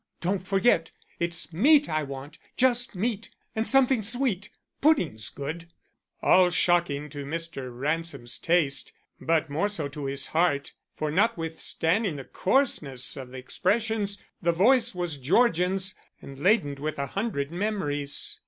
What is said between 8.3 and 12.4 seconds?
taste, but more so to his heart. For notwithstanding the